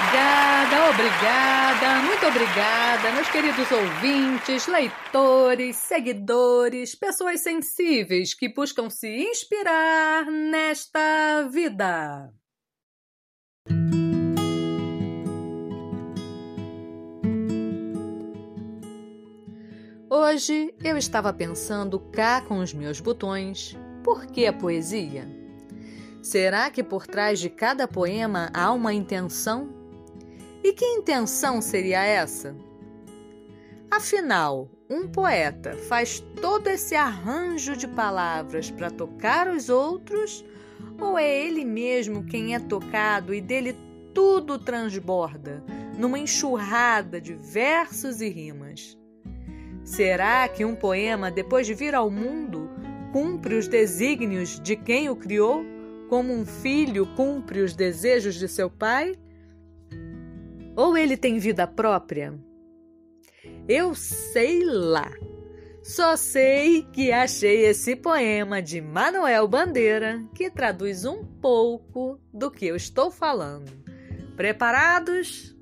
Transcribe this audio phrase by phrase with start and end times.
[0.00, 10.24] Obrigada, obrigada, muito obrigada, meus queridos ouvintes, leitores, seguidores, pessoas sensíveis que buscam se inspirar
[10.24, 12.32] nesta vida.
[20.08, 25.28] Hoje eu estava pensando cá com os meus botões, por que a poesia?
[26.22, 29.79] Será que por trás de cada poema há uma intenção?
[30.62, 32.54] E que intenção seria essa?
[33.90, 40.44] Afinal, um poeta faz todo esse arranjo de palavras para tocar os outros
[41.00, 43.74] ou é ele mesmo quem é tocado e dele
[44.14, 45.62] tudo transborda
[45.98, 48.98] numa enxurrada de versos e rimas?
[49.84, 52.70] Será que um poema, depois de vir ao mundo,
[53.12, 55.64] cumpre os desígnios de quem o criou,
[56.08, 59.14] como um filho cumpre os desejos de seu pai?
[60.76, 62.38] Ou ele tem vida própria?
[63.68, 65.10] Eu sei lá.
[65.82, 72.66] Só sei que achei esse poema de Manuel Bandeira que traduz um pouco do que
[72.66, 73.72] eu estou falando.
[74.36, 75.56] Preparados?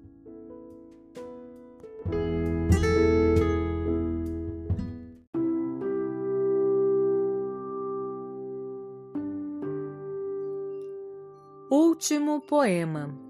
[11.71, 13.28] Último poema.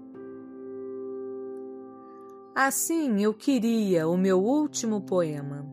[2.61, 5.65] Assim eu queria o meu último poema,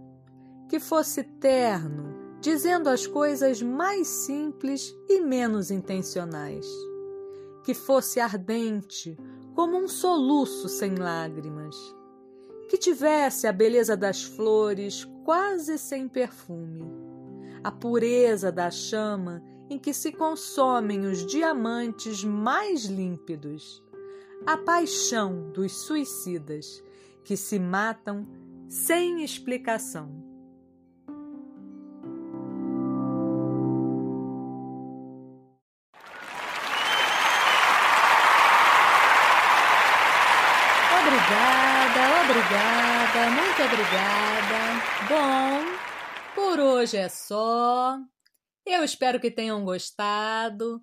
[0.69, 6.65] que fosse terno, dizendo as coisas mais simples e menos intencionais,
[7.65, 9.19] que fosse ardente,
[9.53, 11.75] como um soluço sem lágrimas,
[12.69, 16.85] que tivesse a beleza das flores quase sem perfume,
[17.65, 23.83] a pureza da chama em que se consomem os diamantes mais límpidos,
[24.45, 26.83] a paixão dos suicidas
[27.25, 28.27] que se matam
[28.69, 30.25] sem explicação.
[41.01, 44.27] Obrigada, obrigada, muito obrigada.
[45.09, 45.77] Bom,
[46.35, 47.99] por hoje é só.
[48.65, 50.83] Eu espero que tenham gostado